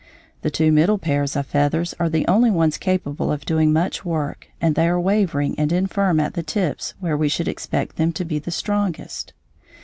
[0.41, 4.47] The two middle pairs of feathers are the only ones capable of doing much work
[4.59, 8.25] and they are wavering and infirm at the tips where we should expect them to
[8.25, 9.33] be strongest.